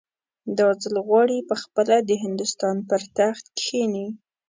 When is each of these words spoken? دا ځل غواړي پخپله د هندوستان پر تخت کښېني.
دا 0.57 0.67
ځل 0.81 0.95
غواړي 1.07 1.47
پخپله 1.49 1.95
د 2.09 2.11
هندوستان 2.23 2.77
پر 2.89 3.01
تخت 3.17 3.45
کښېني. 3.57 4.07